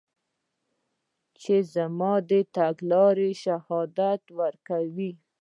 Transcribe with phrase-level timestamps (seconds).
[1.41, 5.11] چې زما د راتګ شهادت ورکوي